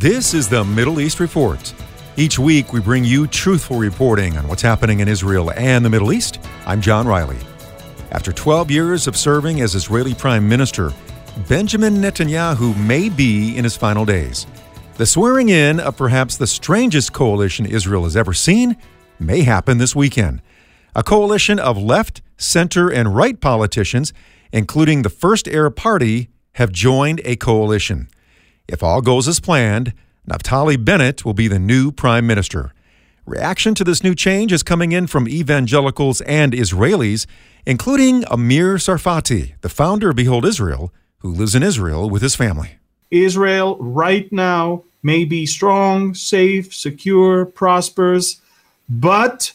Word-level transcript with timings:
This 0.00 0.32
is 0.32 0.48
the 0.48 0.64
Middle 0.64 0.98
East 0.98 1.20
Report. 1.20 1.74
Each 2.16 2.38
week, 2.38 2.72
we 2.72 2.80
bring 2.80 3.04
you 3.04 3.26
truthful 3.26 3.78
reporting 3.78 4.38
on 4.38 4.48
what's 4.48 4.62
happening 4.62 5.00
in 5.00 5.08
Israel 5.08 5.52
and 5.52 5.84
the 5.84 5.90
Middle 5.90 6.10
East. 6.10 6.40
I'm 6.64 6.80
John 6.80 7.06
Riley. 7.06 7.36
After 8.10 8.32
12 8.32 8.70
years 8.70 9.06
of 9.06 9.14
serving 9.14 9.60
as 9.60 9.74
Israeli 9.74 10.14
Prime 10.14 10.48
Minister, 10.48 10.94
Benjamin 11.50 11.96
Netanyahu 11.96 12.74
may 12.78 13.10
be 13.10 13.54
in 13.58 13.64
his 13.64 13.76
final 13.76 14.06
days. 14.06 14.46
The 14.94 15.04
swearing 15.04 15.50
in 15.50 15.78
of 15.78 15.98
perhaps 15.98 16.38
the 16.38 16.46
strangest 16.46 17.12
coalition 17.12 17.66
Israel 17.66 18.04
has 18.04 18.16
ever 18.16 18.32
seen 18.32 18.78
may 19.18 19.42
happen 19.42 19.76
this 19.76 19.94
weekend. 19.94 20.40
A 20.96 21.02
coalition 21.02 21.58
of 21.58 21.76
left, 21.76 22.22
center, 22.38 22.88
and 22.88 23.14
right 23.14 23.38
politicians, 23.38 24.14
including 24.50 25.02
the 25.02 25.10
First 25.10 25.46
Arab 25.46 25.76
Party, 25.76 26.30
have 26.54 26.72
joined 26.72 27.20
a 27.26 27.36
coalition. 27.36 28.08
If 28.70 28.84
all 28.84 29.00
goes 29.00 29.26
as 29.26 29.40
planned, 29.40 29.92
Naftali 30.28 30.82
Bennett 30.82 31.24
will 31.24 31.34
be 31.34 31.48
the 31.48 31.58
new 31.58 31.90
prime 31.90 32.24
minister. 32.24 32.72
Reaction 33.26 33.74
to 33.74 33.82
this 33.82 34.04
new 34.04 34.14
change 34.14 34.52
is 34.52 34.62
coming 34.62 34.92
in 34.92 35.08
from 35.08 35.26
evangelicals 35.26 36.20
and 36.20 36.52
Israelis, 36.52 37.26
including 37.66 38.24
Amir 38.30 38.76
Tsarfati, 38.76 39.54
the 39.60 39.68
founder 39.68 40.10
of 40.10 40.16
Behold 40.16 40.46
Israel, 40.46 40.92
who 41.18 41.32
lives 41.32 41.56
in 41.56 41.64
Israel 41.64 42.08
with 42.08 42.22
his 42.22 42.36
family. 42.36 42.76
Israel 43.10 43.76
right 43.80 44.30
now 44.30 44.84
may 45.02 45.24
be 45.24 45.46
strong, 45.46 46.14
safe, 46.14 46.72
secure, 46.72 47.46
prosperous, 47.46 48.40
but 48.88 49.52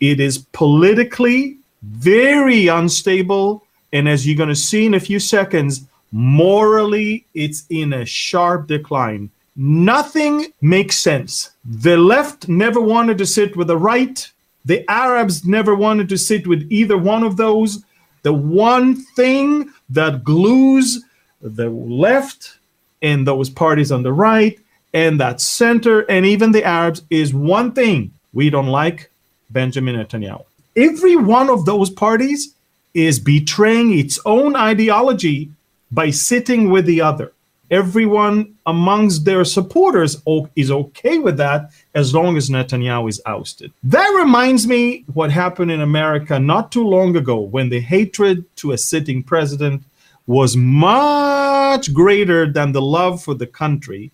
it 0.00 0.20
is 0.20 0.36
politically 0.52 1.56
very 1.82 2.66
unstable. 2.66 3.64
And 3.90 4.06
as 4.06 4.26
you're 4.26 4.36
going 4.36 4.50
to 4.50 4.54
see 4.54 4.84
in 4.84 4.92
a 4.92 5.00
few 5.00 5.18
seconds, 5.18 5.86
morally, 6.12 7.26
it's 7.34 7.64
in 7.70 7.92
a 7.92 8.04
sharp 8.04 8.66
decline. 8.66 9.30
Nothing 9.56 10.52
makes 10.60 10.96
sense. 10.96 11.50
The 11.64 11.96
left 11.96 12.48
never 12.48 12.80
wanted 12.80 13.18
to 13.18 13.26
sit 13.26 13.56
with 13.56 13.68
the 13.68 13.76
right. 13.76 14.30
The 14.64 14.88
Arabs 14.90 15.44
never 15.44 15.74
wanted 15.74 16.08
to 16.10 16.18
sit 16.18 16.46
with 16.46 16.66
either 16.70 16.96
one 16.96 17.22
of 17.22 17.36
those. 17.36 17.84
The 18.22 18.32
one 18.32 18.96
thing 18.96 19.70
that 19.90 20.24
glues 20.24 21.02
the 21.40 21.70
left 21.70 22.58
and 23.02 23.26
those 23.26 23.48
parties 23.48 23.90
on 23.90 24.02
the 24.02 24.12
right 24.12 24.58
and 24.92 25.20
that 25.20 25.40
center 25.40 26.00
and 26.10 26.26
even 26.26 26.52
the 26.52 26.64
Arabs 26.64 27.02
is 27.10 27.32
one 27.32 27.72
thing 27.72 28.12
we 28.32 28.50
don't 28.50 28.66
like 28.66 29.10
Benjamin 29.50 29.96
Netanyahu. 29.96 30.44
Every 30.76 31.16
one 31.16 31.48
of 31.48 31.64
those 31.64 31.90
parties 31.90 32.54
is 32.94 33.18
betraying 33.18 33.98
its 33.98 34.18
own 34.24 34.56
ideology 34.56 35.50
by 35.90 36.10
sitting 36.10 36.70
with 36.70 36.86
the 36.86 37.00
other. 37.00 37.32
Everyone 37.70 38.56
amongst 38.66 39.24
their 39.24 39.44
supporters 39.44 40.20
is 40.56 40.72
okay 40.72 41.18
with 41.18 41.36
that 41.36 41.70
as 41.94 42.12
long 42.12 42.36
as 42.36 42.50
Netanyahu 42.50 43.08
is 43.08 43.22
ousted. 43.26 43.72
That 43.84 44.08
reminds 44.08 44.66
me 44.66 45.04
what 45.14 45.30
happened 45.30 45.70
in 45.70 45.80
America 45.80 46.40
not 46.40 46.72
too 46.72 46.84
long 46.84 47.14
ago 47.16 47.38
when 47.38 47.68
the 47.68 47.78
hatred 47.78 48.44
to 48.56 48.72
a 48.72 48.78
sitting 48.78 49.22
president 49.22 49.84
was 50.26 50.56
much 50.56 51.94
greater 51.94 52.50
than 52.50 52.72
the 52.72 52.82
love 52.82 53.22
for 53.22 53.34
the 53.34 53.46
country. 53.46 54.10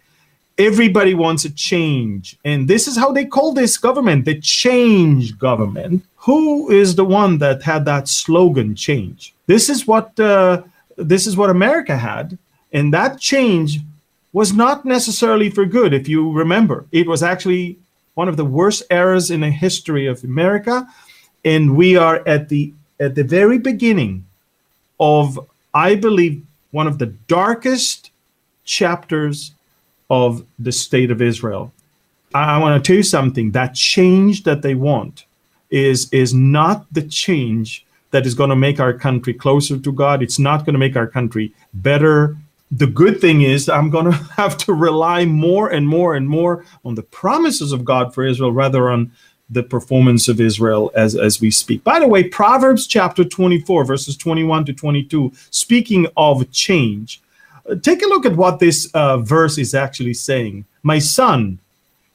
Everybody 0.59 1.15
wants 1.15 1.47
a 1.47 1.51
change. 1.51 2.39
And 2.45 2.69
this 2.69 2.87
is 2.87 2.99
how 2.99 3.11
they 3.11 3.25
call 3.25 3.55
this 3.55 3.79
government 3.79 4.27
the 4.27 4.39
change 4.41 5.39
government. 5.39 6.05
Who 6.17 6.71
is 6.71 6.95
the 6.95 7.05
one 7.05 7.39
that 7.39 7.63
had 7.63 7.87
that 7.87 8.07
slogan, 8.09 8.75
change? 8.75 9.35
This 9.47 9.71
is 9.71 9.87
what. 9.87 10.21
Uh, 10.21 10.63
this 10.97 11.27
is 11.27 11.37
what 11.37 11.51
America 11.51 11.97
had. 11.97 12.39
And 12.73 12.93
that 12.93 13.21
change 13.21 13.81
was 14.33 14.53
not 14.53 14.85
necessarily 14.85 15.49
for 15.49 15.65
good, 15.65 15.95
if 15.95 16.09
you 16.09 16.31
remember. 16.31 16.87
It 16.93 17.07
was 17.07 17.23
actually 17.23 17.79
one 18.15 18.29
of 18.29 18.37
the 18.37 18.45
worst 18.45 18.83
eras 18.91 19.31
in 19.31 19.41
the 19.41 19.51
history 19.51 20.07
of 20.07 20.25
America. 20.25 20.87
And 21.45 21.77
we 21.77 21.97
are 21.97 22.23
at 22.27 22.49
the 22.49 22.73
at 22.99 23.15
the 23.15 23.25
very 23.25 23.59
beginning 23.59 24.27
of, 24.99 25.39
I 25.73 25.95
believe, 25.95 26.43
one 26.71 26.87
of 26.87 26.99
the 26.99 27.07
darkest 27.07 28.11
chapters 28.65 29.53
of 30.11 30.45
the 30.59 30.73
state 30.73 31.11
of 31.11 31.23
Israel. 31.23 31.73
I, 32.35 32.57
I 32.57 32.59
want 32.59 32.83
to 32.83 32.87
tell 32.87 32.97
you 32.97 33.03
something. 33.03 33.53
That 33.53 33.75
change 33.75 34.43
that 34.43 34.63
they 34.63 34.75
want 34.75 35.25
is 35.71 36.13
is 36.13 36.35
not 36.35 36.87
the 36.93 37.03
change 37.03 37.86
that 38.17 38.25
is 38.25 38.35
going 38.35 38.49
to 38.49 38.57
make 38.57 38.81
our 38.81 38.95
country 38.95 39.35
closer 39.35 39.77
to 39.79 39.93
God. 39.93 40.23
It's 40.23 40.39
not 40.39 40.65
going 40.65 40.73
to 40.73 40.79
make 40.79 40.97
our 40.97 41.07
country 41.07 41.53
better. 41.75 42.35
The 42.71 42.87
good 42.87 43.21
thing 43.21 43.43
is, 43.43 43.69
I'm 43.69 43.91
going 43.91 44.07
to 44.11 44.19
have 44.39 44.57
to 44.65 44.73
rely 44.73 45.27
more 45.27 45.69
and 45.69 45.87
more 45.87 46.15
and 46.15 46.27
more 46.27 46.65
on 46.83 46.95
the 46.95 47.03
promises 47.03 47.73
of 47.73 47.85
God 47.85 48.15
for 48.15 48.25
Israel 48.25 48.53
rather 48.53 48.89
on 48.89 49.13
the 49.51 49.63
performance 49.63 50.29
of 50.29 50.41
Israel 50.41 50.91
as, 50.95 51.15
as 51.15 51.43
we 51.43 51.51
speak. 51.51 51.85
By 51.85 52.01
the 52.01 52.09
way, 52.09 52.25
Proverbs 52.25 52.87
chapter 52.87 53.23
24, 53.23 53.85
verses 53.85 54.17
21 54.17 54.65
to 54.65 54.73
22, 54.73 55.31
speaking 55.51 56.07
of 56.17 56.51
change, 56.51 57.21
uh, 57.71 57.75
take 57.83 58.01
a 58.03 58.09
look 58.09 58.25
at 58.25 58.35
what 58.35 58.61
this 58.61 58.91
uh, 58.95 59.19
verse 59.19 59.59
is 59.59 59.75
actually 59.75 60.15
saying. 60.15 60.65
My 60.83 60.99
son, 60.99 61.59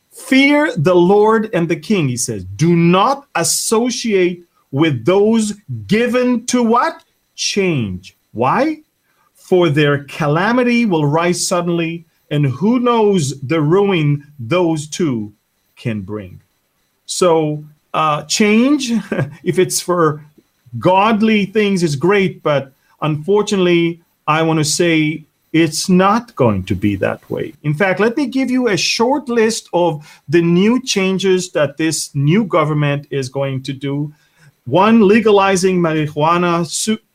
fear 0.09 0.75
the 0.75 0.95
Lord 0.95 1.51
and 1.53 1.69
the 1.69 1.75
king, 1.75 2.09
he 2.09 2.17
says. 2.17 2.43
Do 2.43 2.75
not 2.75 3.27
associate 3.35 4.47
with 4.71 5.05
those 5.05 5.53
given 5.87 6.45
to 6.47 6.63
what? 6.63 7.03
Change. 7.35 8.15
Why? 8.31 8.81
For 9.35 9.69
their 9.69 10.05
calamity 10.05 10.85
will 10.85 11.05
rise 11.05 11.45
suddenly, 11.45 12.05
and 12.29 12.45
who 12.45 12.79
knows 12.79 13.39
the 13.41 13.61
ruin 13.61 14.31
those 14.39 14.87
two 14.87 15.33
can 15.75 16.01
bring. 16.01 16.41
So, 17.05 17.65
uh, 17.93 18.23
change, 18.23 18.91
if 19.43 19.59
it's 19.59 19.81
for 19.81 20.23
godly 20.79 21.45
things, 21.45 21.83
is 21.83 21.97
great, 21.97 22.41
but 22.41 22.71
unfortunately, 23.01 24.01
I 24.27 24.43
want 24.43 24.59
to 24.59 24.63
say 24.63 25.25
it's 25.51 25.89
not 25.89 26.33
going 26.35 26.63
to 26.65 26.75
be 26.75 26.95
that 26.95 27.29
way. 27.29 27.53
In 27.63 27.73
fact, 27.73 27.99
let 27.99 28.15
me 28.15 28.27
give 28.27 28.49
you 28.49 28.69
a 28.69 28.77
short 28.77 29.27
list 29.27 29.67
of 29.73 30.23
the 30.29 30.41
new 30.41 30.81
changes 30.81 31.51
that 31.51 31.75
this 31.75 32.15
new 32.15 32.45
government 32.45 33.07
is 33.09 33.27
going 33.27 33.63
to 33.63 33.73
do 33.73 34.13
one, 34.65 35.07
legalizing 35.07 35.79
marijuana, 35.79 36.65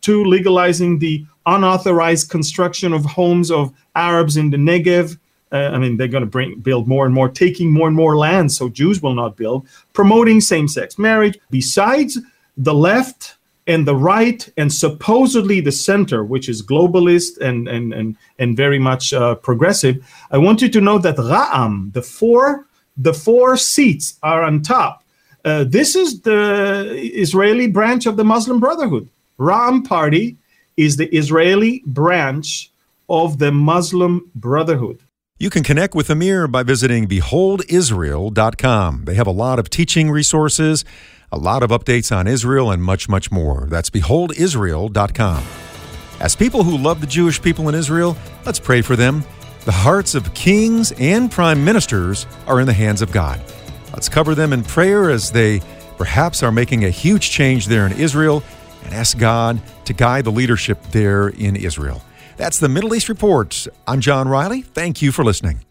two, 0.00 0.24
legalizing 0.24 0.98
the 0.98 1.24
unauthorized 1.46 2.28
construction 2.30 2.92
of 2.92 3.04
homes 3.04 3.50
of 3.50 3.72
Arabs 3.94 4.36
in 4.36 4.50
the 4.50 4.56
Negev. 4.56 5.18
Uh, 5.52 5.70
I 5.72 5.78
mean, 5.78 5.96
they're 5.96 6.08
going 6.08 6.28
to 6.28 6.56
build 6.56 6.88
more 6.88 7.06
and 7.06 7.14
more, 7.14 7.28
taking 7.28 7.70
more 7.70 7.86
and 7.86 7.96
more 7.96 8.16
land 8.16 8.50
so 8.50 8.68
Jews 8.68 9.00
will 9.00 9.14
not 9.14 9.36
build, 9.36 9.66
promoting 9.92 10.40
same 10.40 10.66
sex 10.66 10.98
marriage. 10.98 11.38
Besides 11.50 12.18
the 12.56 12.74
left 12.74 13.36
and 13.68 13.86
the 13.86 13.94
right, 13.94 14.48
and 14.56 14.72
supposedly 14.72 15.60
the 15.60 15.72
center, 15.72 16.24
which 16.24 16.48
is 16.48 16.62
globalist 16.62 17.38
and, 17.38 17.68
and, 17.68 17.92
and, 17.92 18.16
and 18.38 18.56
very 18.56 18.78
much 18.78 19.12
uh, 19.12 19.36
progressive, 19.36 20.04
I 20.30 20.38
want 20.38 20.62
you 20.62 20.68
to 20.68 20.80
know 20.80 20.98
that 20.98 21.16
Ra'am, 21.16 21.92
the 21.92 22.02
four, 22.02 22.66
the 22.96 23.14
four 23.14 23.56
seats 23.56 24.18
are 24.22 24.42
on 24.42 24.62
top 24.62 25.04
uh, 25.46 25.64
this 25.64 25.94
is 25.94 26.22
the 26.22 26.92
Israeli 27.14 27.68
branch 27.68 28.04
of 28.04 28.16
the 28.16 28.24
Muslim 28.24 28.58
Brotherhood. 28.58 29.08
Ra'am 29.38 29.86
Party 29.86 30.36
is 30.76 30.96
the 30.96 31.06
Israeli 31.16 31.84
branch 31.86 32.70
of 33.08 33.38
the 33.38 33.52
Muslim 33.52 34.28
Brotherhood. 34.34 34.98
You 35.38 35.48
can 35.50 35.62
connect 35.62 35.94
with 35.94 36.10
Amir 36.10 36.48
by 36.48 36.64
visiting 36.64 37.06
beholdisrael.com. 37.06 39.04
They 39.04 39.14
have 39.14 39.26
a 39.28 39.32
lot 39.32 39.60
of 39.60 39.70
teaching 39.70 40.10
resources, 40.10 40.84
a 41.30 41.38
lot 41.38 41.62
of 41.62 41.70
updates 41.70 42.14
on 42.14 42.26
Israel, 42.26 42.72
and 42.72 42.82
much, 42.82 43.08
much 43.08 43.30
more. 43.30 43.66
That's 43.70 43.90
beholdisrael.com. 43.90 45.44
As 46.18 46.34
people 46.34 46.64
who 46.64 46.76
love 46.76 47.00
the 47.00 47.06
Jewish 47.06 47.40
people 47.40 47.68
in 47.68 47.76
Israel, 47.76 48.16
let's 48.44 48.58
pray 48.58 48.82
for 48.82 48.96
them. 48.96 49.22
The 49.64 49.72
hearts 49.72 50.16
of 50.16 50.34
kings 50.34 50.92
and 50.98 51.30
prime 51.30 51.64
ministers 51.64 52.26
are 52.48 52.58
in 52.58 52.66
the 52.66 52.72
hands 52.72 53.02
of 53.02 53.12
God. 53.12 53.40
Let's 53.96 54.10
cover 54.10 54.34
them 54.34 54.52
in 54.52 54.62
prayer 54.62 55.08
as 55.08 55.32
they 55.32 55.62
perhaps 55.96 56.42
are 56.42 56.52
making 56.52 56.84
a 56.84 56.90
huge 56.90 57.30
change 57.30 57.66
there 57.66 57.86
in 57.86 57.92
Israel 57.92 58.42
and 58.84 58.92
ask 58.92 59.16
God 59.16 59.58
to 59.86 59.94
guide 59.94 60.26
the 60.26 60.30
leadership 60.30 60.80
there 60.90 61.28
in 61.28 61.56
Israel. 61.56 62.02
That's 62.36 62.58
the 62.58 62.68
Middle 62.68 62.94
East 62.94 63.08
Report. 63.08 63.66
I'm 63.86 64.02
John 64.02 64.28
Riley. 64.28 64.60
Thank 64.60 65.00
you 65.00 65.12
for 65.12 65.24
listening. 65.24 65.65